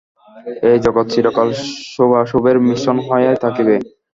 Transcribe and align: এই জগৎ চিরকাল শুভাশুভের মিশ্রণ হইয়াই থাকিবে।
এই 0.69 0.77
জগৎ 0.85 1.05
চিরকাল 1.13 1.47
শুভাশুভের 1.91 2.57
মিশ্রণ 2.65 2.97
হইয়াই 3.07 3.37
থাকিবে। 3.43 3.75